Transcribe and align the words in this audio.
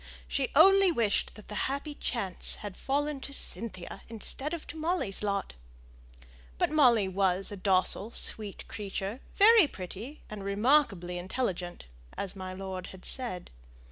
She 0.27 0.49
only 0.55 0.91
wished 0.91 1.35
that 1.35 1.47
the 1.47 1.53
happy 1.69 1.93
chance 1.93 2.55
had 2.65 2.75
fallen 2.75 3.19
to 3.19 3.31
Cynthia's 3.31 3.99
instead 4.09 4.51
of 4.51 4.65
to 4.65 4.75
Molly's 4.75 5.21
lot. 5.21 5.53
But 6.57 6.71
Molly 6.71 7.07
was 7.07 7.51
a 7.51 7.55
docile, 7.55 8.09
sweet 8.09 8.67
creature, 8.67 9.19
very 9.35 9.67
pretty, 9.67 10.23
and 10.27 10.43
remarkably 10.43 11.19
intelligent, 11.19 11.85
as 12.17 12.35
my 12.35 12.51
lord 12.51 12.87
had 12.87 13.05
said. 13.05 13.51